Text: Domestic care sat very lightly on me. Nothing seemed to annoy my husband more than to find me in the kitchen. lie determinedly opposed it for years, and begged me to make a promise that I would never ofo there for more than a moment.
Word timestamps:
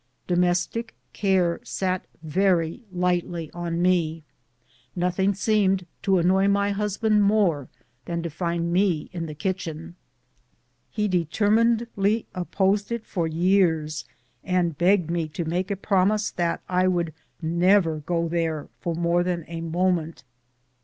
Domestic 0.25 0.95
care 1.13 1.59
sat 1.63 2.07
very 2.23 2.81
lightly 2.91 3.51
on 3.51 3.83
me. 3.83 4.23
Nothing 4.95 5.35
seemed 5.35 5.85
to 6.01 6.17
annoy 6.17 6.47
my 6.47 6.71
husband 6.71 7.21
more 7.23 7.69
than 8.05 8.23
to 8.23 8.31
find 8.31 8.73
me 8.73 9.11
in 9.13 9.27
the 9.27 9.35
kitchen. 9.35 9.95
lie 10.97 11.05
determinedly 11.05 12.25
opposed 12.33 12.91
it 12.91 13.05
for 13.05 13.27
years, 13.27 14.03
and 14.43 14.75
begged 14.75 15.11
me 15.11 15.27
to 15.27 15.45
make 15.45 15.69
a 15.69 15.75
promise 15.75 16.31
that 16.31 16.63
I 16.67 16.87
would 16.87 17.13
never 17.39 18.01
ofo 18.01 18.27
there 18.27 18.69
for 18.79 18.95
more 18.95 19.21
than 19.21 19.45
a 19.47 19.61
moment. 19.61 20.23